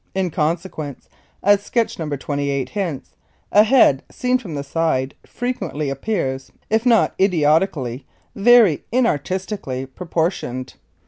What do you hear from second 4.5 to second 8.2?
the side frequently appears, if not idiotically,